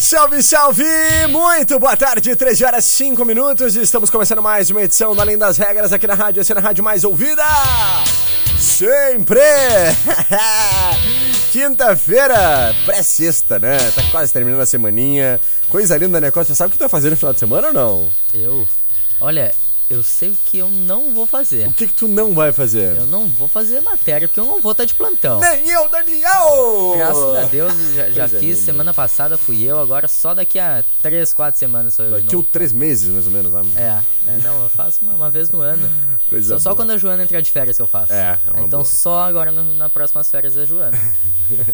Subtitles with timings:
[0.00, 0.82] Salve, salve!
[1.28, 3.76] Muito boa tarde, 13 horas 5 minutos.
[3.76, 6.60] Estamos começando mais uma edição da Além das Regras aqui na rádio, essa é a
[6.60, 7.44] rádio mais ouvida.
[8.58, 9.42] Sempre!
[11.52, 13.76] Quinta-feira, pré-sexta, né?
[13.90, 15.38] Tá quase terminando a semaninha.
[15.68, 16.30] Coisa linda, né?
[16.30, 18.08] Você sabe o que tu vai fazer no final de semana ou não?
[18.32, 18.66] Eu?
[19.20, 19.54] Olha,
[19.90, 21.66] eu sei o que eu não vou fazer.
[21.66, 22.96] O que, que tu não vai fazer?
[22.96, 25.40] Eu não vou fazer matéria, porque eu não vou estar de plantão.
[25.40, 26.94] Nem eu, Daniel!
[26.96, 28.58] Graças a Deus, já, já Coisa fiz.
[28.58, 28.66] linda.
[28.66, 32.12] Semana passada fui eu, agora só daqui a 3, 4 semanas sou eu.
[32.12, 32.48] Daqui ou novo.
[32.52, 33.52] três meses, mais ou menos.
[33.52, 33.62] Né?
[33.76, 35.88] É, é, não, eu faço uma, uma vez no ano.
[36.30, 38.12] Coisa Só, só quando a Joana entrar de férias que eu faço.
[38.12, 38.84] É, é Então boa.
[38.84, 40.96] só agora no, na próximas férias da Joana.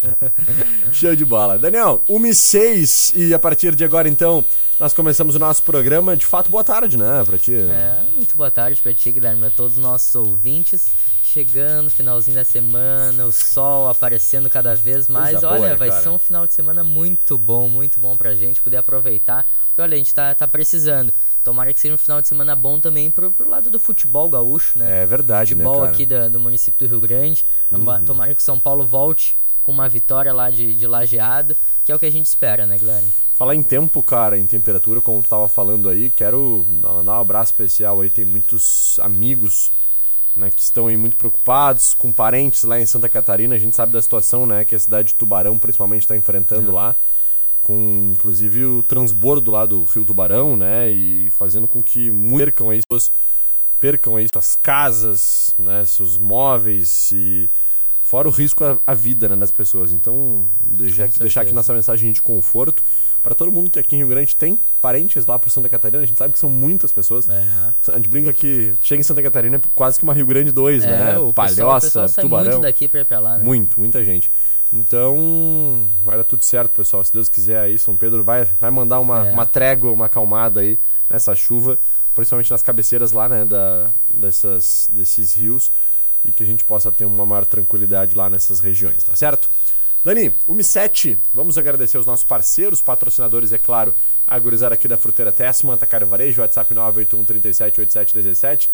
[0.91, 1.57] Show de bola.
[1.59, 4.43] Daniel, 1 e 6 e a partir de agora, então,
[4.79, 6.15] nós começamos o nosso programa.
[6.15, 7.53] De fato, boa tarde, né, pra ti?
[7.53, 10.87] É, muito boa tarde pra ti, Guilherme, a todos os nossos ouvintes.
[11.23, 15.31] Chegando, finalzinho da semana, o sol aparecendo cada vez mais.
[15.31, 16.01] Coisa olha, boa, né, vai cara?
[16.01, 19.45] ser um final de semana muito bom, muito bom pra gente poder aproveitar.
[19.77, 21.13] E olha, a gente tá, tá precisando.
[21.43, 24.79] Tomara que seja um final de semana bom também pro, pro lado do futebol gaúcho,
[24.79, 25.03] né?
[25.03, 25.91] É verdade, né, futebol cara?
[25.93, 27.45] aqui da- do município do Rio Grande.
[27.71, 28.05] Uhum.
[28.05, 31.55] Tomara que o São Paulo volte com uma vitória lá de, de lajeado,
[31.85, 33.11] que é o que a gente espera, né, Guilherme?
[33.37, 37.51] Falar em tempo, cara, em temperatura, como tu tava falando aí, quero mandar um abraço
[37.51, 38.09] especial aí.
[38.09, 39.71] Tem muitos amigos
[40.35, 43.53] né, que estão aí muito preocupados, com parentes lá em Santa Catarina.
[43.53, 46.95] A gente sabe da situação, né, que a cidade de Tubarão principalmente está enfrentando lá.
[47.61, 50.89] Com inclusive o transbordo lá do Rio Tubarão, né?
[50.89, 53.11] E fazendo com que percam aí suas
[53.79, 57.47] percam aí suas casas, né, seus móveis e
[58.01, 59.91] fora o risco à, vida né, das pessoas.
[59.91, 62.81] Então, deixar, deixar aqui nossa mensagem de conforto
[63.27, 66.01] para todo mundo que aqui em Rio Grande tem parentes lá pro Santa Catarina.
[66.01, 67.27] A gente sabe que são muitas pessoas.
[67.27, 67.45] É.
[67.89, 70.83] A gente brinca que chega em Santa Catarina é quase que uma Rio Grande 2,
[70.85, 70.91] né?
[70.91, 72.51] É, o pessoal, o Palhoça, pessoal sai Tubarão.
[72.51, 73.43] muito daqui pra ir pra lá, né?
[73.43, 74.31] Muito, muita gente.
[74.71, 77.03] Então, vai dar tudo certo, pessoal.
[77.03, 79.31] Se Deus quiser aí, São Pedro vai, vai mandar uma, É.
[79.33, 81.77] uma trégua, uma acalmada aí nessa chuva,
[82.15, 85.71] principalmente nas cabeceiras lá, né, da, dessas, desses rios,
[86.23, 89.49] e que a gente possa ter uma maior tranquilidade lá nessas regiões, tá certo?
[90.03, 90.55] Dani, 1
[91.33, 93.93] vamos agradecer os nossos parceiros, patrocinadores, é claro,
[94.25, 98.69] a gurizada aqui da Fruteira Tessman, Atacar Varejo, WhatsApp 981 37 87 17,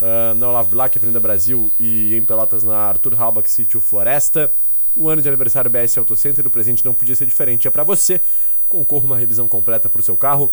[0.00, 4.50] uh, na Olavo Black, Avenida Brasil e em Pelotas na Arthur Halbach Sítio Floresta.
[4.96, 7.84] O ano de aniversário BS Auto Center, o presente não podia ser diferente, é para
[7.84, 8.20] você.
[8.68, 10.52] Concorra uma revisão completa para o seu carro.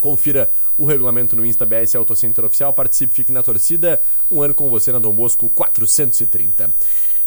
[0.00, 4.00] Confira o regulamento no Insta BS Auto Center Oficial, participe, fique na torcida.
[4.30, 6.74] Um ano com você na Dom Bosco 430.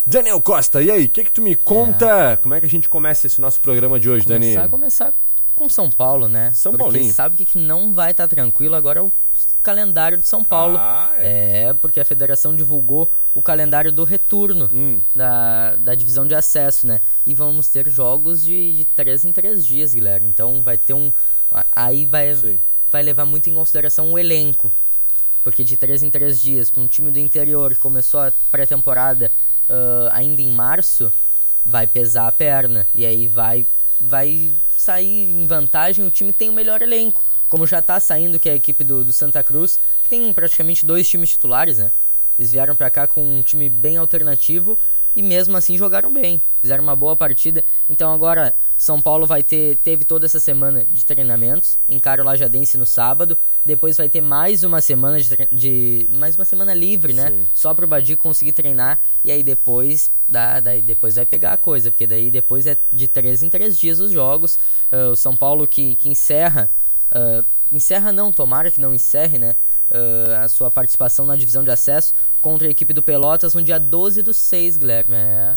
[0.09, 2.37] Daniel Costa, e aí, o que, que tu me conta?
[2.41, 4.45] Como é que a gente começa esse nosso programa de hoje, Dani?
[4.53, 5.13] Começar, começar
[5.53, 6.49] com São Paulo, né?
[6.53, 7.13] São porque Paulinho.
[7.13, 9.11] sabe o que que não vai estar tranquilo agora é o
[9.61, 10.77] calendário de São Paulo.
[10.79, 11.73] Ah, é.
[11.81, 15.01] porque a federação divulgou o calendário do retorno Hum.
[15.13, 17.01] da, da divisão de acesso, né?
[17.25, 20.29] E vamos ter jogos de, de três em três dias, Guilherme.
[20.29, 21.11] Então vai ter um.
[21.73, 22.61] Aí vai, Sim.
[22.89, 24.71] vai levar muito em consideração o elenco.
[25.43, 29.29] Porque de três em três dias, para um time do interior que começou a pré-temporada
[29.69, 31.11] ah, ainda em março,
[31.65, 32.87] vai pesar a perna.
[32.95, 33.65] E aí vai,
[33.99, 37.23] vai sair em vantagem o time que tem o melhor elenco.
[37.49, 40.85] Como já tá saindo, que é a equipe do, do Santa Cruz, que tem praticamente
[40.85, 41.91] dois times titulares, né?
[42.37, 44.77] Eles vieram pra cá com um time bem alternativo
[45.17, 46.39] e mesmo assim jogaram bem.
[46.61, 47.63] Fizeram uma boa partida.
[47.89, 52.77] Então agora São Paulo vai ter teve toda essa semana de treinamentos, encara o Lajadense
[52.77, 53.35] no sábado,
[53.65, 57.29] depois vai ter mais uma semana de, de mais uma semana livre, né?
[57.31, 57.47] Sim.
[57.51, 61.89] Só pro Badi conseguir treinar e aí depois dá, daí depois vai pegar a coisa,
[61.89, 64.59] porque daí depois é de três em três dias os jogos.
[64.91, 66.69] Ah, o São Paulo que, que encerra
[67.11, 69.55] ah, encerra não, tomara que não encerre, né?
[69.91, 73.79] Ah, a sua participação na divisão de acesso contra a equipe do Pelotas no dia
[73.79, 75.15] 12 do 6, Guilherme.
[75.15, 75.55] É.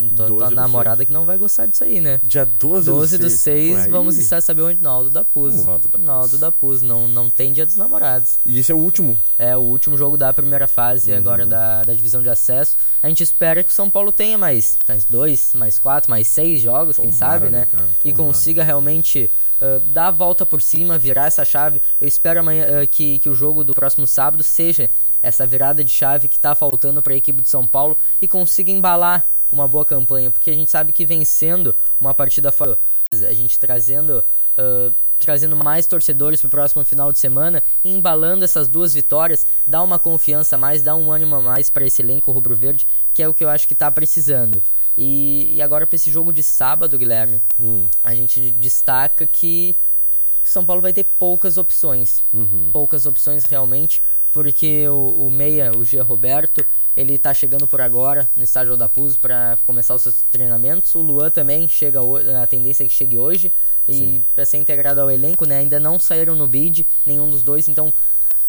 [0.00, 2.18] 12 tua do namorada que não vai gostar disso aí, né?
[2.24, 4.82] Dia 12, 12 do 6, Aí- vamos estar saber onde?
[4.82, 5.62] No Aldo da Puz.
[5.66, 6.06] No Alto da Puz.
[6.06, 8.38] No Aldo da Puz, não, não tem dia dos namorados.
[8.44, 9.18] E esse é o último.
[9.38, 11.18] É o último jogo da primeira fase Uhum.
[11.18, 12.78] agora da, da divisão de acesso.
[13.02, 16.62] A gente espera que o São Paulo tenha mais, mais dois, mais quatro, mais seis
[16.62, 17.66] jogos, quem Tomara, sabe, né, né?
[17.70, 17.88] cara?
[18.02, 19.30] E consiga realmente
[19.62, 21.80] ah, dar a volta por cima, virar essa chave.
[22.00, 24.90] Eu espero amanhã ah, que, que o jogo do próximo sábado seja
[25.22, 28.72] essa virada de chave que tá faltando para a equipe de São Paulo e consiga
[28.72, 32.76] embalar uma boa campanha, porque a gente sabe que vencendo uma partida fora,
[33.12, 34.24] a gente trazendo
[34.58, 34.90] ah,
[35.22, 39.80] trazendo mais torcedores para o próximo final de semana, e embalando essas duas vitórias, dá
[39.80, 43.28] uma confiança a mais, dá um ânimo a mais para esse elenco rubro-verde, que é
[43.28, 44.60] o que eu acho que tá precisando.
[44.96, 49.74] E, e agora para esse jogo de sábado, Guilherme, Hum, a gente destaca que
[50.44, 52.22] São Paulo vai ter poucas opções.
[52.32, 52.70] uhum.
[52.72, 54.02] Poucas opções realmente,
[54.32, 56.64] porque o, o Meia, o Gia Roberto,
[56.96, 60.94] ele tá chegando por agora no estádio da Puz para começar os seus treinamentos.
[60.94, 62.00] O Luan também chega
[62.42, 63.52] a tendência é que chegue hoje
[63.88, 65.58] e para ser integrado ao elenco, né?
[65.58, 67.92] Ainda não saíram no bid nenhum dos dois, então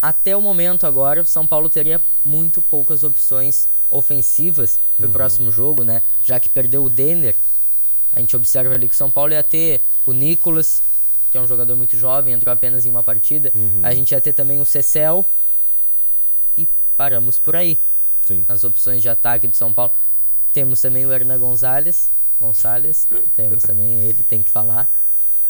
[0.00, 6.02] até o momento agora, São Paulo teria muito poucas opções ofensivas pro próximo jogo, né?
[6.24, 7.34] Já que perdeu o Denner,
[8.12, 10.82] a gente observa ali que o São Paulo ia ter o Nicolas,
[11.30, 13.50] que é um jogador muito jovem, entrou apenas em uma partida.
[13.54, 13.80] Uhum.
[13.82, 15.24] A gente ia ter também o Cecel.
[16.56, 17.78] E paramos por aí.
[18.26, 18.44] Sim.
[18.48, 19.92] Nas opções de ataque do São Paulo.
[20.52, 22.10] Temos também o Hernan Gonzalez.
[22.40, 23.08] Gonçalves.
[23.34, 24.90] Temos também ele, tem que falar.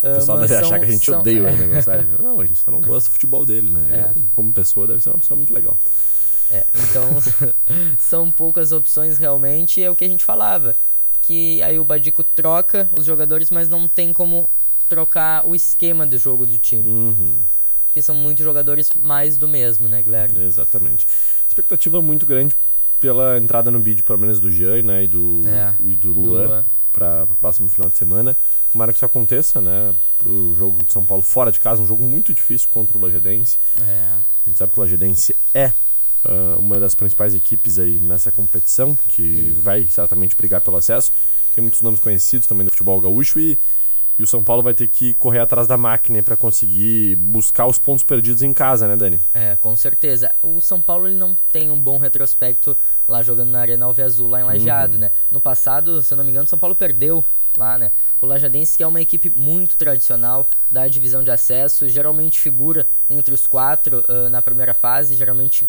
[0.03, 1.47] O pessoal Ah, deve achar que a gente são- odeia o.
[1.49, 2.19] Hernan Gonçalves.
[2.19, 4.11] Não, a gente só não gosta do futebol dele, né?
[4.15, 4.19] É.
[4.19, 5.77] Ele, como pessoa, deve ser uma pessoa muito legal.
[6.55, 7.09] É, então,
[7.99, 10.77] são poucas opções realmente, é o que a gente falava.
[11.23, 14.49] Que aí o Badico troca os jogadores, mas não tem como
[14.89, 16.87] trocar o esquema do jogo do time.
[16.89, 17.39] Uhum.
[17.87, 20.43] Porque são muitos jogadores mais do mesmo, né, Guilherme?
[20.45, 21.07] Exatamente.
[21.49, 22.55] Expectativa muito grande
[23.01, 26.47] pela entrada no bid, pelo menos do Jean né, e do, É, e do Luan,
[26.47, 26.65] Luan.
[26.93, 28.37] para o próximo final de semana.
[28.73, 29.95] Tomara que isso aconteça, né?
[30.19, 33.59] Pro jogo de São Paulo fora de casa, um jogo muito difícil contra o Lajedense.
[33.81, 34.09] É,
[34.45, 35.73] A gente sabe que o Lajedense é
[36.25, 41.13] ah, uma das principais equipes aí nessa competição, que vai certamente brigar pelo acesso.
[41.55, 43.59] Tem muitos nomes conhecidos também do futebol gaúcho e,
[44.19, 47.79] e o São Paulo vai ter que correr atrás da máquina para conseguir buscar os
[47.79, 49.21] pontos perdidos em casa, né, Dani?
[49.33, 50.35] é, com certeza.
[50.43, 52.77] O São Paulo ele não tem um bom retrospecto
[53.07, 55.01] lá jogando na Arena Alve Azul, lá em Lajeado, Uhum.
[55.01, 55.11] né?
[55.31, 57.25] No passado, se eu não me engano, o São Paulo perdeu
[57.57, 57.93] lá, né?
[58.21, 63.33] O Lajadense que é uma equipe muito tradicional da divisão de acesso, geralmente figura entre
[63.33, 65.69] os quatro ah, na primeira fase, geralmente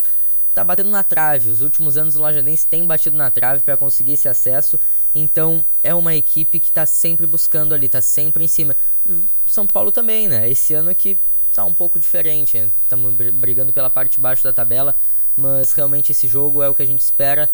[0.55, 1.49] tá batendo na trave.
[1.49, 4.79] Os últimos anos o Lajadense tem batido na trave para conseguir esse acesso.
[5.13, 8.75] Então é uma equipe que tá sempre buscando ali, tá sempre em cima.
[9.05, 10.49] O São Paulo também, né?
[10.49, 11.17] Esse ano que
[11.53, 12.57] tá um pouco diferente.
[12.81, 14.95] Estamos brigando pela parte de baixo da tabela,
[15.35, 17.49] mas realmente esse jogo é o que a gente espera,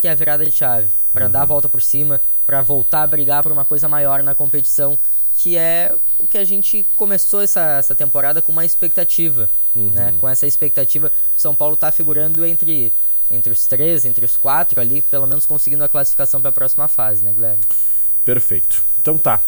[0.00, 3.06] que é a virada de chave, para dar a volta por cima, para voltar a
[3.06, 4.98] brigar por uma coisa maior na competição,
[5.36, 9.90] que é o que a gente começou essa, essa temporada com uma expectativa, Uhum.
[9.90, 10.12] né?
[10.20, 12.92] Com essa expectativa, o São Paulo tá figurando entre
[13.32, 16.88] entre os três, entre os quatro ali, pelo menos conseguindo a classificação para a próxima
[16.88, 17.60] fase, né, Guilherme?
[18.24, 18.82] Perfeito.
[19.00, 19.40] Então tá.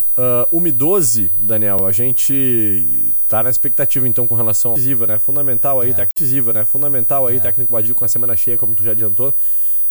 [0.53, 5.07] Uh, 1 e 12, Daniel, a gente tá na expectativa então com relação à decisiva,
[5.07, 5.19] né?
[5.19, 5.93] Fundamental aí, É.
[5.93, 6.65] técnico decisiva, né?
[6.65, 7.41] Fundamental aí, É.
[7.41, 9.35] técnico Badil com a semana cheia, como tu já adiantou.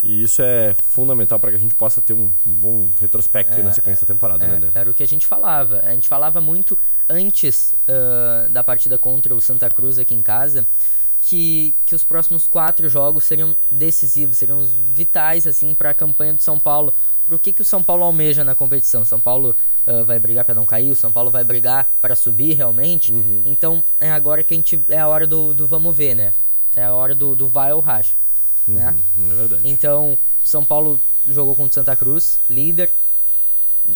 [0.04, 3.62] E isso é fundamental para que a gente possa ter um, um bom retrospecto aí
[3.62, 4.72] É, na sequência da temporada, né, É, Dani?
[4.74, 5.80] era o que a gente falava.
[5.84, 6.78] A gente falava muito
[7.08, 10.66] antes ah, da partida contra o Santa Cruz aqui em casa
[11.22, 16.42] que, que os próximos quatro jogos seriam decisivos, seriam vitais assim para a campanha do
[16.42, 16.94] São Paulo.
[17.28, 19.06] Por que, que o São Paulo almeja na competição?
[19.06, 19.56] São Paulo
[19.86, 23.14] ah, vai brigar para não cair, o São Paulo vai brigar para subir realmente.
[23.14, 23.44] Uhum.
[23.46, 26.34] Então é agora que a gente é a hora do, do vamos ver, né?
[26.76, 28.16] É a hora do, do vai ou racha.
[28.68, 28.96] Né?
[29.16, 29.62] Uhum, é verdade.
[29.66, 32.92] Então, o São Paulo jogou contra o Santa Cruz, líder,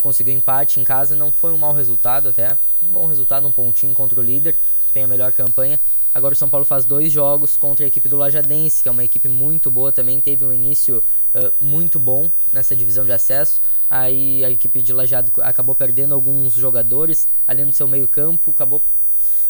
[0.02, 3.94] conseguiu empate em casa, não foi um mau resultado até, um bom resultado, um pontinho
[3.94, 4.56] contra o líder,
[4.94, 5.80] tem a melhor campanha.
[6.14, 9.04] Agora o São Paulo faz dois jogos contra a equipe do Lajadense, que é uma
[9.04, 11.04] equipe muito boa também, teve um início
[11.34, 13.60] ah, muito bom nessa divisão de acesso.
[13.90, 18.82] Aí a equipe de Lajado acabou perdendo alguns jogadores ali no seu meio campo, acabou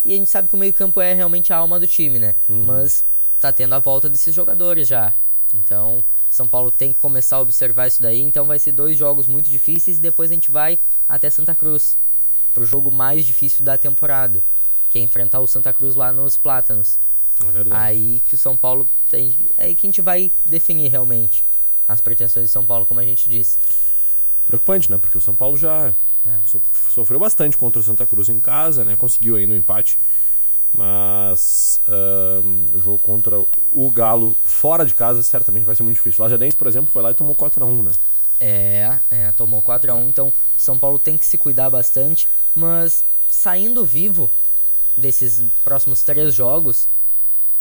[0.04, 2.36] e a gente sabe que o meio-campo é realmente a alma do time, né?
[2.48, 3.04] Mas
[3.40, 5.12] tá tendo a volta desses jogadores já.
[5.54, 8.20] Então, São Paulo tem que começar a observar isso daí.
[8.20, 10.78] Então, vai ser dois jogos muito difíceis e depois a gente vai
[11.08, 11.96] até Santa Cruz
[12.52, 14.42] pro jogo mais difícil da temporada,
[14.90, 16.98] que é enfrentar o Santa Cruz lá nos Plátanos.
[17.40, 17.82] É verdade.
[17.82, 21.44] Aí que o São Paulo tem, aí que a gente vai definir realmente
[21.86, 23.58] as pretensões de São Paulo, como a gente disse.
[24.46, 24.98] Preocupante, né?
[24.98, 25.94] Porque o São Paulo já
[26.26, 26.38] É.
[26.46, 26.62] so-
[26.92, 28.96] sofreu bastante contra o Santa Cruz em casa, né?
[28.96, 29.98] Conseguiu ainda o empate.
[30.76, 33.40] Mas ahn, o jogo contra
[33.72, 36.20] o Galo fora de casa certamente vai ser muito difícil.
[36.20, 37.92] O Lajadense, por exemplo, foi lá e tomou 4x1, né?
[38.38, 43.02] É, é, tomou 4 a 1 então São Paulo tem que se cuidar bastante, mas
[43.30, 44.30] saindo vivo
[44.94, 46.86] desses próximos três jogos,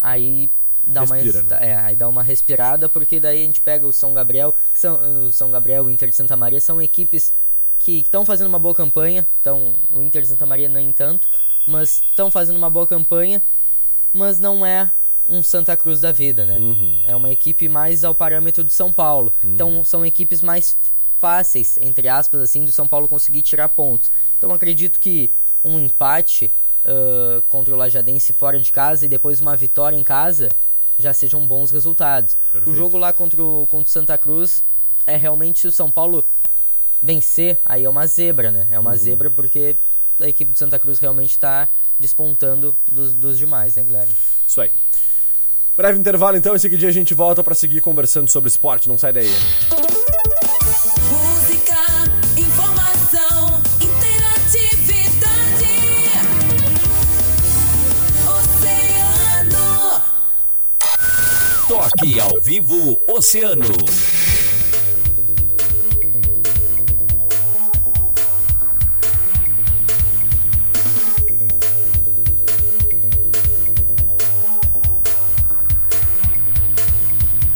[0.02, 0.50] aí
[0.86, 1.58] dá Respira, uma né?
[1.62, 5.32] é, aí dá uma respirada, porque daí a gente pega o São Gabriel, São, o
[5.32, 7.34] São Gabriel e o Inter de Santa Maria são equipes
[7.80, 11.30] que estão fazendo uma boa campanha, então o Inter de Santa Maria nem tanto,
[11.66, 13.42] mas estão fazendo uma boa campanha,
[14.14, 14.90] mas não é
[15.28, 16.58] um Santa Cruz da vida, né?
[17.06, 19.34] É uma equipe mais ao parâmetro do São Paulo.
[19.44, 20.78] Então são equipes mais
[21.18, 24.12] fáceis, entre aspas, assim, do São Paulo conseguir tirar pontos.
[24.38, 25.32] Então acredito que
[25.64, 26.52] um empate
[26.86, 30.52] ah, contra o Lajadense fora de casa e depois uma vitória em casa
[31.00, 32.38] já sejam bons resultados.
[32.52, 32.70] Perfeito.
[32.70, 34.64] O jogo lá contra o, contra o Santa Cruz
[35.06, 36.24] é realmente se o São Paulo
[37.02, 38.68] vencer, aí é uma zebra, né?
[38.72, 39.76] É uma zebra porque
[40.20, 41.68] a equipe do Santa Cruz realmente está
[42.00, 44.14] despontando dos, dos demais, né, Guilherme?
[44.48, 44.72] Isso aí.
[45.78, 48.88] Breve intervalo então, em seguida a gente volta pra seguir conversando sobre esporte.
[48.88, 49.30] Não sai daí.
[51.12, 51.76] Música,
[52.38, 55.66] informação, interatividade.
[58.40, 60.02] Oceano.
[61.68, 63.66] Toque ao vivo Oceano.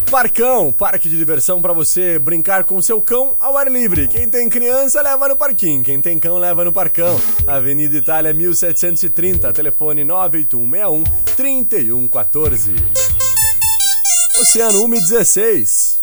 [0.10, 4.08] Parcão, parque de diversão pra você brincar com seu cão ao ar livre.
[4.08, 7.22] Quem tem criança leva no parquinho, quem tem cão leva no parcão.
[7.46, 11.04] Avenida Itália 1730, telefone 98161
[11.36, 12.75] 3114.
[14.42, 16.00] Oceano 116.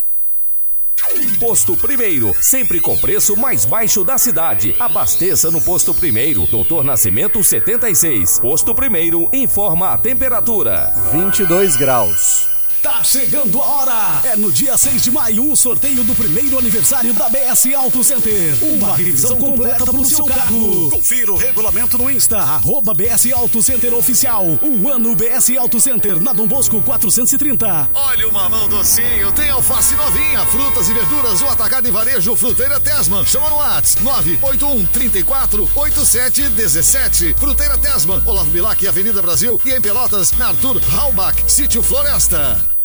[1.37, 4.73] Posto Primeiro, sempre com preço mais baixo da cidade.
[4.79, 8.39] Abasteça no Posto Primeiro, Doutor Nascimento 76.
[8.39, 10.93] Posto Primeiro, informa a temperatura.
[11.11, 12.56] 22 graus.
[12.87, 14.21] Tá chegando a hora!
[14.23, 18.57] É no dia 6 de maio o sorteio do primeiro aniversário da BS Auto Center.
[18.61, 20.89] Uma revisão completa pro seu carro.
[20.89, 24.57] Confira o regulamento no Insta, arroba BS Auto Center Oficial.
[24.63, 27.89] Um ano BS Auto Center na Dom Bosco 430.
[27.93, 32.79] Olha o mamão docinho, tem alface novinha, frutas e verduras, o atacado e varejo Fruteira
[32.79, 33.25] Tesman.
[33.25, 37.33] Chama no Whats 981 34 87 17.
[37.37, 42.76] Fruteira Tesman, Olavo Bilac, Avenida Brasil e em Pelotas, na Arthur Halbach, Sítio Floresta.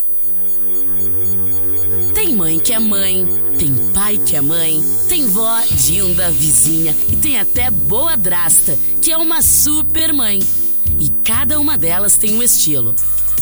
[2.22, 3.26] Tem mãe que é mãe,
[3.58, 9.10] tem pai que é mãe, tem vó, Dinda, vizinha e tem até boa drasta, que
[9.10, 10.38] é uma super mãe.
[11.00, 12.94] E cada uma delas tem um estilo.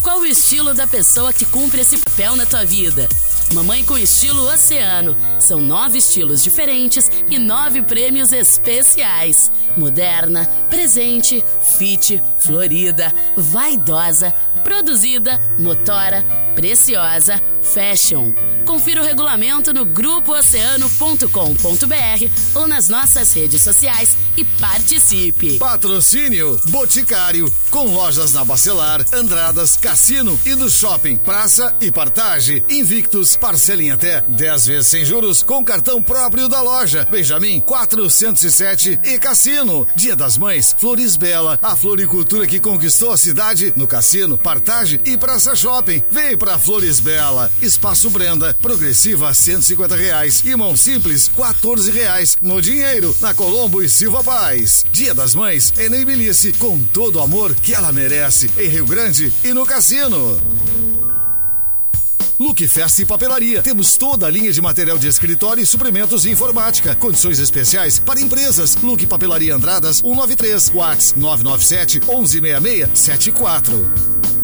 [0.02, 3.06] Qual o estilo da pessoa que cumpre esse papel na tua vida?
[3.52, 5.14] Mamãe com estilo oceano.
[5.38, 9.52] São nove estilos diferentes e nove prêmios especiais.
[9.76, 14.32] Moderna, presente, fit, florida, vaidosa,
[14.64, 18.32] produzida, motora, preciosa, fashion.
[18.66, 25.58] Confira o regulamento no grupooceano.com.br ou nas nossas redes sociais e participe.
[25.58, 32.62] Patrocínio Boticário, com lojas na Bacelar, Andradas, Cassino e no Shopping, Praça e Partage.
[32.68, 37.06] Invictus, parcela até 10 vezes sem juros com cartão próprio da loja.
[37.10, 39.86] Benjamin 407 e Cassino.
[39.94, 45.16] Dia das Mães, Flores Bela, a floricultura que conquistou a cidade no Cassino, Partage e
[45.16, 46.02] Praça Shopping.
[46.10, 47.52] Vem pra Flores Bela.
[47.60, 52.34] Espaço Brenda, progressiva 150 reais e mão simples 14 reais.
[52.40, 54.82] No dinheiro, na Colombo e Silva Paz.
[54.90, 55.90] Dia das Mães é
[56.58, 58.50] com todo o amor que ela merece.
[58.56, 60.40] Em Rio Grande e no Cassino.
[62.38, 63.60] Look Festa e Papelaria.
[63.62, 66.94] Temos toda a linha de material de escritório e suprimentos de informática.
[66.94, 68.76] Condições especiais para empresas.
[68.76, 70.72] Look Papelaria Andradas 193.
[70.74, 74.39] Whats 997 1166 74.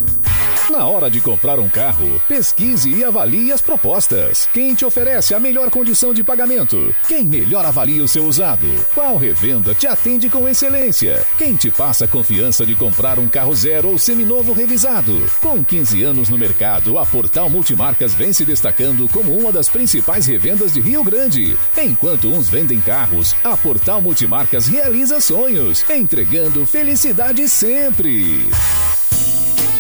[0.71, 4.49] Na hora de comprar um carro, pesquise e avalie as propostas.
[4.53, 6.93] Quem te oferece a melhor condição de pagamento?
[7.07, 8.67] Quem melhor avalia o seu usado?
[8.93, 11.25] Qual revenda te atende com excelência?
[11.39, 15.25] Quem te passa a confiança de comprar um carro zero ou seminovo revisado?
[15.41, 20.27] Com 15 anos no mercado, a Portal Multimarcas vem se destacando como uma das principais
[20.27, 21.57] revendas de Rio Grande.
[21.79, 28.49] Enquanto uns vendem carros, a Portal Multimarcas realiza sonhos, entregando felicidade sempre.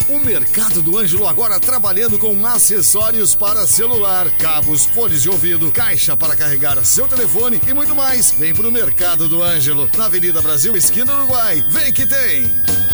[0.08, 6.16] O Mercado do Ângelo agora trabalhando com acessórios para celular, cabos, fones de ouvido, caixa
[6.16, 8.30] para carregar seu telefone e muito mais.
[8.30, 11.60] Vem pro Mercado do Ângelo, na Avenida Brasil, esquina Uruguai.
[11.70, 12.85] Vem que tem!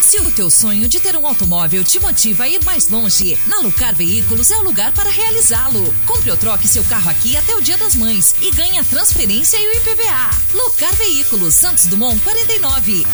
[0.00, 3.58] Se o teu sonho de ter um automóvel te motiva a ir mais longe, na
[3.60, 5.94] Lucar Veículos é o lugar para realizá-lo.
[6.06, 9.58] Compre ou troque seu carro aqui até o Dia das Mães e ganhe a transferência
[9.58, 10.30] e o IPVA.
[10.54, 13.06] Lucar Veículos, Santos Dumont 49.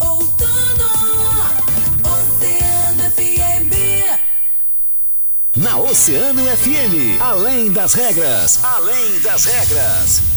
[0.00, 0.90] Outono,
[2.04, 3.72] Oceano FM.
[5.56, 10.33] Na Oceano FM, além das regras, além das regras.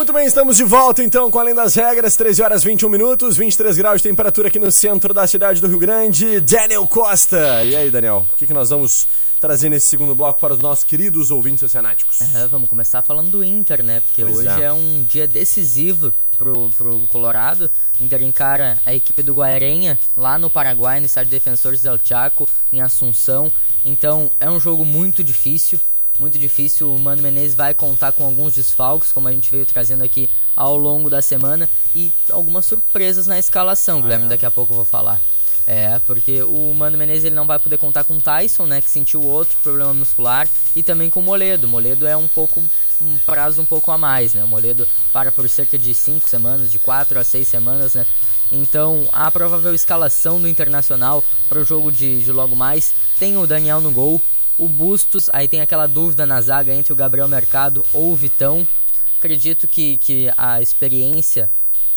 [0.00, 3.76] Muito bem, estamos de volta então com Além das Regras, 13 horas 21 minutos, 23
[3.76, 6.40] graus de temperatura aqui no centro da cidade do Rio Grande.
[6.40, 7.62] Daniel Costa.
[7.62, 9.06] E aí, Daniel, o que, que nós vamos
[9.38, 12.22] trazer nesse segundo bloco para os nossos queridos ouvintes oceanáticos?
[12.34, 14.00] É, vamos começar falando do Inter, né?
[14.00, 14.64] Porque Pois hoje é.
[14.64, 14.72] é.
[14.72, 17.70] um dia decisivo pro, pro Colorado.
[18.00, 22.48] O Inter encara a equipe do Guarenha lá no Paraguai, no estádio Defensores del Chaco,
[22.72, 23.52] em Assunção.
[23.84, 25.78] Então é um jogo muito difícil.
[26.20, 30.04] Muito difícil, o Mano Menezes vai contar com alguns desfalques, como a gente veio trazendo
[30.04, 34.76] aqui ao longo da semana, e algumas surpresas na escalação, Guilherme, daqui a pouco eu
[34.76, 35.18] vou falar.
[35.66, 38.90] É, porque o Mano Menezes ele não vai poder contar com o Tyson, né, que
[38.90, 41.66] sentiu outro problema muscular, e também com o Moledo.
[41.66, 42.62] O Moledo é um pouco
[43.00, 44.44] um prazo um pouco a mais, né?
[44.44, 48.04] O Moledo para por cerca de 5 semanas, de 4 a 6 semanas, né?
[48.52, 53.46] Então, a provável escalação do Internacional para o jogo de, de logo mais tem o
[53.46, 54.20] Daniel no gol,
[54.64, 58.66] o Bustos, aí tem aquela dúvida na zaga entre o Gabriel Mercado ou o Vitão.
[59.18, 61.50] Acredito que, que a experiência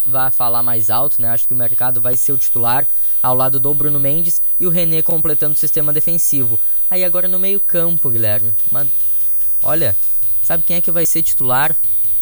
[0.05, 1.29] vai falar mais alto, né?
[1.29, 2.87] Acho que o Mercado vai ser o titular
[3.21, 6.59] ao lado do Bruno Mendes e o René completando o sistema defensivo.
[6.89, 8.53] Aí agora no meio-campo, Guilherme.
[8.69, 8.85] Uma...
[9.61, 9.95] Olha,
[10.41, 11.75] sabe quem é que vai ser titular?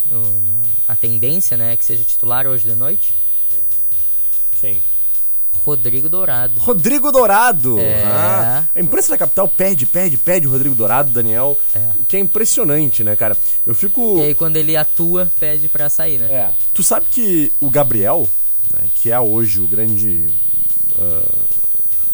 [0.06, 1.74] No- no- A tendência, né?
[1.74, 3.14] é Que seja titular hoje de noite?
[4.60, 4.82] Quem?
[5.52, 6.60] Rodrigo Dourado.
[6.60, 7.78] Rodrigo Dourado.
[7.80, 8.04] É.
[8.04, 11.58] Ah, a imprensa da capital pede, pede, pede o Rodrigo Dourado, Daniel.
[11.76, 11.90] É.
[12.00, 13.38] O que é impressionante, né, cara?
[13.66, 14.18] Eu fico.
[14.18, 16.26] E aí quando ele atua, pede pra sair, né?
[16.34, 16.54] É.
[16.74, 18.28] Tu sabe que o Gabriel,
[18.74, 20.28] né, que é hoje o grande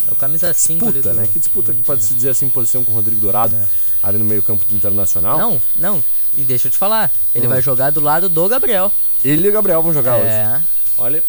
[0.07, 1.29] É o camisa 5 ali disputa, do- né?
[1.31, 2.07] Que disputa que pode né?
[2.07, 3.65] se dizer assim, posição com o Rodrigo Dourado, É.
[4.03, 5.37] ali no meio-campo do Internacional.
[5.37, 6.03] Não, não.
[6.37, 7.11] E deixa eu te falar.
[7.35, 7.49] Ele Hum.
[7.49, 8.91] vai jogar do lado do Gabriel.
[9.23, 10.27] Ele e o Gabriel vão jogar hoje.
[10.29, 10.61] É.
[10.97, 11.23] Olha.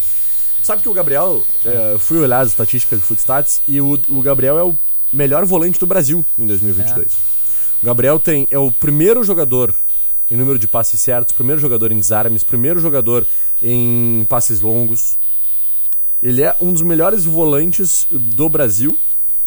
[0.63, 4.21] Sabe que o Gabriel, é, eu fui olhar as estatísticas do Footstats e o, o
[4.23, 4.75] Gabriel é o
[5.13, 7.13] melhor volante do Brasil em 2022.
[7.83, 9.75] O Gabriel tem, é o primeiro jogador
[10.31, 13.27] em número de passes certos, primeiro jogador em desarmes, primeiro jogador
[13.63, 15.19] em passes longos.
[16.23, 18.99] Ele é um dos melhores volantes do Brasil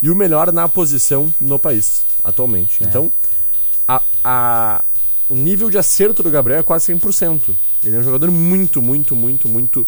[0.01, 2.81] e o melhor na posição no país, atualmente.
[2.83, 3.11] Então,
[3.87, 4.83] a, a-
[5.29, 7.55] o nível de acerto do Gabriel é quase 100%.
[7.83, 9.85] Ele é um jogador muito, muito, muito, muito.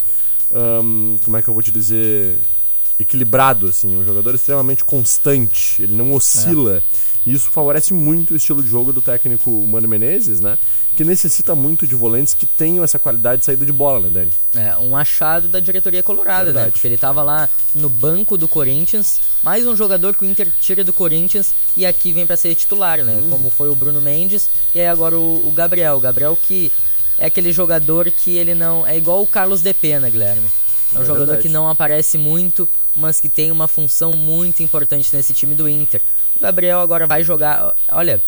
[0.54, 2.40] Ahn, como é que eu vou te dizer?
[3.00, 3.96] Equilibrado, assim.
[3.96, 5.82] Um jogador extremamente constante.
[5.82, 6.82] Ele não oscila.
[7.26, 10.58] E isso favorece muito o estilo de jogo do técnico Mano Menezes, né?
[10.96, 14.32] Que necessita muito de volantes que tenham essa qualidade de saída de bola, né, Dani?
[14.54, 16.54] É, um achado da diretoria colorada, né?
[16.54, 16.72] Verdade.
[16.74, 20.84] Porque ele tava lá no banco do Corinthians, mais um jogador que o Inter tira
[20.84, 23.20] do Corinthians e aqui vem pra ser titular, né?
[23.24, 23.30] Hum.
[23.30, 25.96] Como foi o Bruno Mendes e aí agora o, o Gabriel.
[25.96, 26.72] O Gabriel que
[27.18, 28.86] é aquele jogador que ele não.
[28.86, 30.48] É igual o Carlos De Pena, Guilherme.
[30.94, 31.42] É um É jogador verdade.
[31.42, 36.02] que não aparece muito, mas que tem uma função muito importante nesse time do Inter.
[36.36, 37.74] O Gabriel agora vai jogar.
[37.92, 38.22] Olha,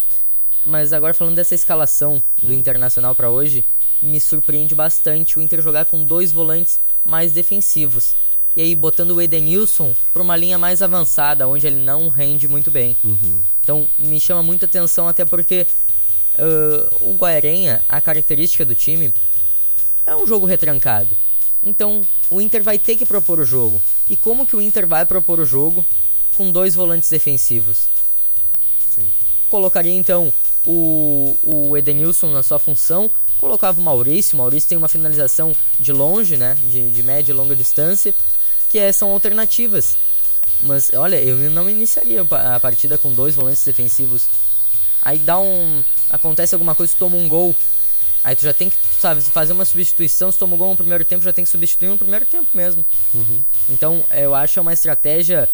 [0.66, 3.64] mas agora falando dessa escalação do Internacional pra hoje,
[4.02, 8.16] me surpreende bastante o Inter jogar com dois volantes mais defensivos.
[8.56, 12.72] E aí botando o Edenilson pra uma linha mais avançada, onde ele não rende muito
[12.72, 12.96] bem.
[13.62, 15.68] Então me chama muita atenção, até porque
[16.38, 19.14] ah, o Guarenha, a característica do time,
[20.06, 21.16] é um jogo retrancado.
[21.64, 23.82] Então o Inter vai ter que propor o jogo.
[24.10, 25.86] E como que o Inter vai propor o jogo
[26.36, 27.90] com dois volantes defensivos?
[28.90, 29.06] Sim.
[29.50, 30.32] Colocaria então
[30.66, 34.36] o, o Edenilson na sua função, colocava o Maurício.
[34.36, 36.58] O Maurício tem uma finalização de longe, né?
[36.70, 38.14] De, de média e longa distância,
[38.70, 39.98] que é, são alternativas.
[40.62, 44.30] Mas olha, eu não iniciaria a partida com dois volantes defensivos.
[45.06, 45.84] Aí dá um.
[46.10, 47.56] Acontece alguma coisa, tu toma um gol.
[48.24, 50.32] Aí tu já tem que, sabe, fazer uma substituição.
[50.32, 52.84] Se toma um gol no primeiro tempo, já tem que substituir no primeiro tempo mesmo.
[53.70, 55.48] Então, eu acho que é uma estratégia.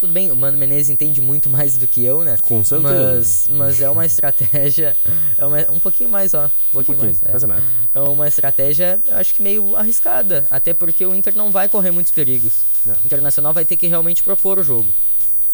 [0.00, 2.36] Tudo bem, o Mano Menezes entende muito mais do que eu, né?
[2.42, 2.92] Com certeza.
[3.14, 4.96] Mas, mas é uma estratégia.
[5.38, 6.44] É uma- um pouquinho mais, ó.
[6.44, 7.42] Um Um pouquinho, pouquinho, mais.
[7.44, 7.58] não é.
[7.60, 7.66] nada.
[7.94, 10.46] É uma estratégia, eu acho que meio arriscada.
[10.50, 12.62] Até porque o Inter não vai correr muitos perigos.
[12.88, 12.92] É.
[12.92, 14.88] O Internacional vai ter que realmente propor o jogo.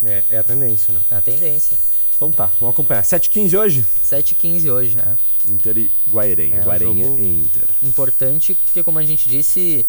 [0.03, 1.01] É, é a tendência, né?
[1.11, 1.77] É a tendência.
[2.17, 3.03] Então tá, vamos acompanhar.
[3.03, 3.85] 7h15 hoje?
[4.03, 5.17] 7h15 hoje, né?
[5.47, 6.55] Inter e Guairenha.
[6.57, 7.69] É, um Guairenha e Inter.
[7.83, 9.85] Importante, porque como a gente disse,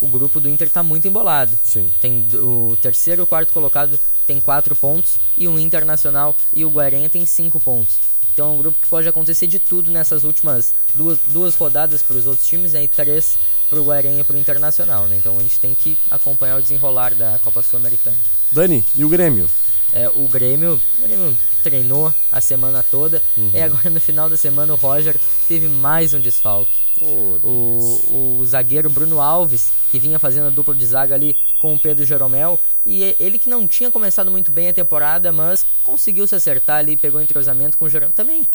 [0.00, 1.56] o grupo do Inter tá muito embolado.
[1.62, 1.88] Sim.
[2.00, 6.70] Tem o terceiro e o quarto colocado tem quatro pontos e o Internacional e o
[6.70, 8.00] Guarenha tem cinco pontos.
[8.32, 12.16] Então é um grupo que pode acontecer de tudo nessas últimas duas, duas rodadas para
[12.16, 15.06] os outros times né, e três para o Guarenha e para o Internacional.
[15.06, 15.18] Né?
[15.18, 18.16] Então a gente tem que acompanhar o desenrolar da Copa Sul-Americana.
[18.50, 19.48] Dani, e o Grêmio?
[19.92, 23.50] É, o Grêmio, o Grêmio treinou a semana toda Uhum.
[23.54, 25.16] e agora no final da semana o Roger
[25.48, 26.72] teve mais um desfalque.
[27.00, 31.74] Ô, O, o zagueiro Bruno Alves, que vinha fazendo a dupla de zaga ali com
[31.74, 35.64] o Pedro Jeromel, e e- ele que não tinha começado muito bem a temporada, mas
[35.84, 38.12] conseguiu se acertar ali, pegou entrosamento com o Jeromel.
[38.14, 38.46] Também,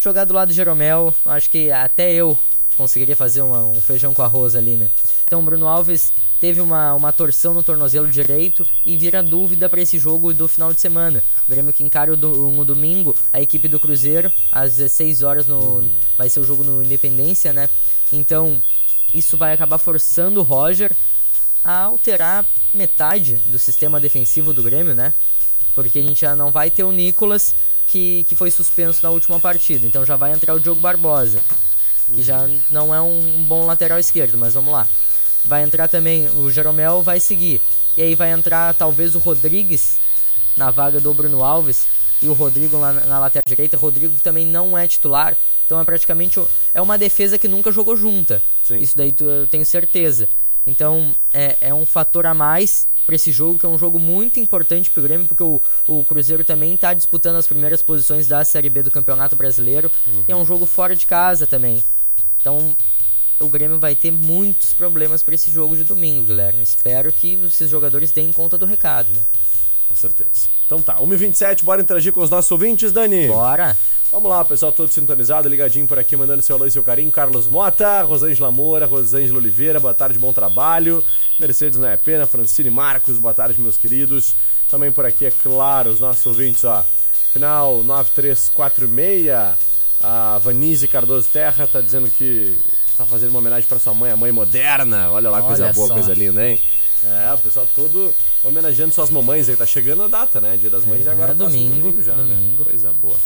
[0.00, 2.38] jogar do lado do Jeromel, acho que até eu
[2.76, 4.90] conseguiria fazer uma- um feijão com arroz ali, né?
[5.30, 9.80] Então, o Bruno Alves teve uma, uma torção no tornozelo direito e vira dúvida para
[9.80, 11.22] esse jogo do final de semana.
[11.46, 15.88] O Grêmio que encara do- no domingo a equipe do Cruzeiro, às 16 horas no,
[16.18, 17.68] vai ser o jogo no Independência, né?
[18.12, 18.60] Então,
[19.14, 20.90] isso vai acabar forçando o Roger
[21.64, 25.14] a alterar metade do sistema defensivo do Grêmio, né?
[25.76, 27.54] Porque a gente já não vai ter o Nicolas,
[27.86, 29.86] que, que foi suspenso na última partida.
[29.86, 31.40] Então já vai entrar o Diogo Barbosa,
[32.12, 34.88] que já não é um bom lateral esquerdo, mas vamos lá.
[35.44, 37.60] Vai entrar também o Jeromel, vai seguir.
[37.96, 39.98] E aí vai entrar talvez o Rodrigues
[40.56, 41.86] na vaga do Bruno Alves
[42.22, 43.76] e o Rodrigo lá na, na lateral direita.
[43.76, 47.72] O Rodrigo também não é titular, então é praticamente o- é uma defesa que nunca
[47.72, 48.42] jogou junta.
[48.62, 48.78] Sim.
[48.78, 50.28] Isso daí tu- eu tenho certeza.
[50.66, 54.38] Então é, é um fator a mais para esse jogo, que é um jogo muito
[54.38, 58.68] importante pro Grêmio, porque o, o Cruzeiro também tá disputando as primeiras posições da Série
[58.68, 59.90] B do Campeonato Brasileiro.
[60.28, 61.82] E é um jogo fora de casa também.
[62.40, 62.76] Então
[63.40, 66.62] o Grêmio vai ter muitos problemas para esse jogo de domingo, Guilherme.
[66.62, 69.20] Espero que esses jogadores deem conta do recado, né?
[69.88, 70.48] Com certeza.
[70.66, 73.26] Então tá, 1h27, bora interagir com os nossos ouvintes, Dani?
[73.26, 73.76] Bora!
[74.12, 77.10] Vamos lá, pessoal, todo sintonizado, ligadinho por aqui, mandando seu alô e seu carinho.
[77.10, 81.02] Carlos Mota, Rosângela Moura, Rosângela Oliveira, boa tarde, bom trabalho.
[81.38, 84.34] Mercedes Não é Pena, Francine Marcos, boa tarde, meus queridos.
[84.68, 86.84] Também por aqui, é claro, os nossos ouvintes, ó.
[87.32, 89.56] Final 9346,
[90.02, 92.60] a Vanise Cardoso Terra tá dizendo que
[93.04, 95.10] tá fazendo uma homenagem pra sua mãe, a mãe moderna.
[95.10, 95.94] Olha lá, coisa Olha boa, só.
[95.94, 96.60] coisa linda, hein?
[97.04, 99.56] É, o pessoal todo homenageando suas mamães aí.
[99.56, 100.56] Tá chegando a data, né?
[100.60, 102.14] Dia das Mães É, agora próximo domingo, já.
[102.14, 102.34] né?
[102.34, 102.64] domingo.
[102.64, 103.16] Coisa boa.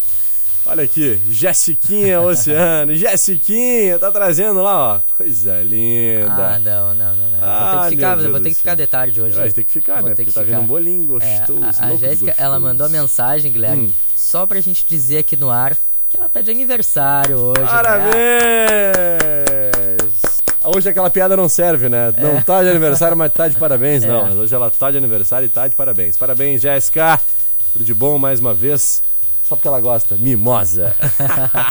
[0.67, 2.95] Olha aqui, Jessiquinha Oceano.
[2.97, 5.01] Jessiquinha, tá trazendo lá, ó.
[5.17, 6.33] Coisa linda.
[6.55, 7.39] Ah, não, não, não, não.
[7.43, 9.37] Ah, vou ter que ficar, meu Deus vou ter que ficar de tarde hoje.
[9.37, 10.15] Vai ter que ficar, Vou né?
[10.15, 10.53] Porque que tá ficar.
[10.57, 11.65] vindo um bolinho É, gostoso.
[11.83, 13.93] a a de Jéssica, ela mandou a mensagem, Guilherme, Hum.
[14.17, 15.77] só pra gente dizer aqui no ar
[16.09, 17.61] que ela tá de aniversário hoje.
[17.61, 17.69] né?
[20.65, 22.13] Hoje aquela piada não serve, né?
[22.19, 24.09] Não tá de aniversário, mas tá de parabéns, É.
[24.09, 24.23] não.
[24.25, 26.17] Mas hoje ela tá de aniversário e tá de parabéns.
[26.17, 27.21] Parabéns, Jéssica!
[27.73, 29.03] Tudo de bom mais uma vez.
[29.43, 30.17] Só porque ela gosta.
[30.17, 30.97] Mimosa.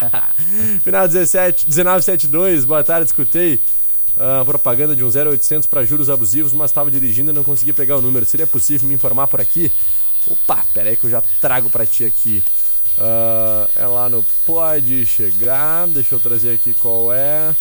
[0.84, 3.58] Final 17, 1972, boa tarde, escutei
[4.16, 7.96] a propaganda de um 0800 para juros abusivos, mas estava dirigindo e não consegui pegar
[7.96, 8.24] o número.
[8.24, 9.72] Seria possível me informar por aqui?
[10.30, 12.44] Opa, pera aí que eu já trago pra ti aqui.
[12.96, 15.88] Ah, é lá no Pode Chegar.
[15.88, 17.54] Deixa eu trazer aqui qual é.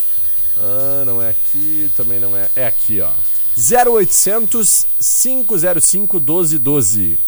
[0.58, 2.50] Ah, não é aqui, também não é.
[2.56, 3.12] É aqui, ó.
[3.58, 7.20] 0800 505 1212.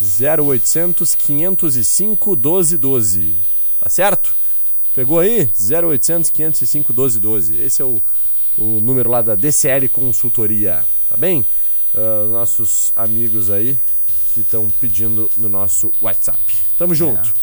[0.00, 3.36] 0800 505 1212.
[3.80, 4.34] Tá certo?
[4.94, 5.50] Pegou aí?
[5.58, 7.60] 0800 505 1212.
[7.60, 8.00] Esse é o,
[8.56, 10.84] o número lá da DCL Consultoria.
[11.08, 11.46] Tá bem?
[11.94, 13.76] Os nossos amigos aí
[14.34, 16.38] que estão pedindo no nosso WhatsApp.
[16.76, 17.34] Tamo junto.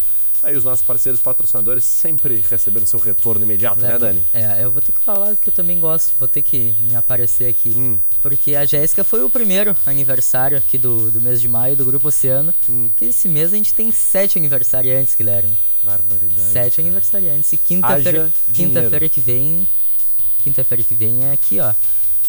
[0.42, 4.26] Aí os nossos parceiros patrocinadores sempre recebendo seu retorno imediato, né, Dani?
[4.32, 7.48] É, eu vou ter que falar que eu também gosto, vou ter que me aparecer
[7.48, 7.70] aqui.
[7.70, 7.98] Hum.
[8.22, 12.08] Porque a Jéssica foi o primeiro aniversário aqui do, do mês de maio do Grupo
[12.08, 12.54] Oceano.
[12.68, 12.90] Hum.
[12.96, 15.56] Que esse mês a gente tem sete aniversariantes, Guilherme.
[15.82, 16.40] Barbaridade.
[16.40, 16.88] Sete cara.
[16.88, 17.52] aniversariantes.
[17.52, 19.10] E quinta-feira dinheiro.
[19.10, 19.68] que vem.
[20.42, 21.72] Quinta-feira que vem é aqui, ó.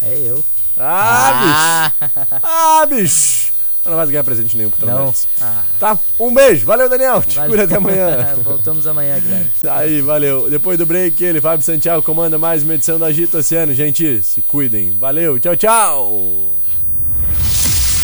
[0.02, 0.44] É eu.
[0.78, 2.40] Ah, bicho!
[2.44, 3.57] Ah, bicho!
[3.88, 5.14] Mas Não vai ganhar presente nenhum, porque tu não.
[5.42, 6.66] Ah, Tá, um beijo.
[6.66, 7.22] Valeu, Daniel.
[7.22, 7.52] Te valeu.
[7.52, 8.36] cura até amanhã.
[8.44, 9.50] Voltamos amanhã, Guilherme.
[9.70, 10.50] Aí, valeu.
[10.50, 13.74] Depois do break, ele, Fábio Santiago, comanda mais uma edição do Agito Oceano.
[13.74, 14.92] Gente, se cuidem.
[15.00, 16.52] Valeu, tchau, tchau.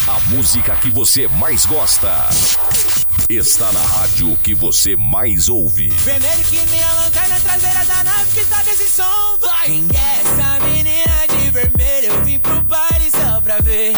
[0.08, 2.10] A música que você mais gosta
[3.30, 5.90] está na rádio que você mais ouve.
[5.90, 9.38] Vermelho que nem a lanterna traseira da nave que toca esse som.
[9.42, 9.66] Vai!
[9.66, 12.08] Quem é essa menina de vermelho?
[12.08, 13.94] Eu vim pro baile só pra ver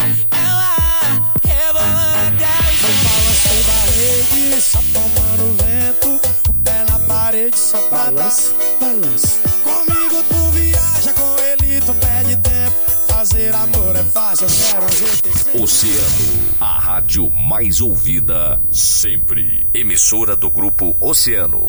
[4.06, 9.40] parede, só tomando vento, o pé na parede, só pra Balança, balança.
[9.64, 12.76] Comigo tu viaja, com ele tu perde tempo.
[13.08, 15.62] Fazer amor é fácil, eu quero um.
[15.62, 19.66] Oceano, a rádio mais ouvida sempre.
[19.74, 21.64] Emissora do grupo Oceano.